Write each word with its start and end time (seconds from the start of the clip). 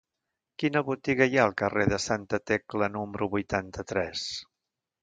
Quina 0.63 0.81
botiga 0.87 1.27
hi 1.31 1.37
ha 1.37 1.43
al 1.49 1.53
carrer 1.63 1.85
de 1.93 2.01
Santa 2.07 2.41
Tecla 2.53 2.91
número 2.97 3.31
vuitanta-tres? 3.37 4.31